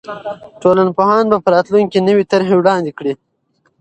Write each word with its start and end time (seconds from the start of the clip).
ټولنپوهان 0.61 1.25
به 1.31 1.37
په 1.43 1.49
راتلونکي 1.55 1.89
کې 1.99 2.05
نوې 2.07 2.23
طرحې 2.31 2.55
وړاندې 2.57 2.91
کړي. 2.97 3.13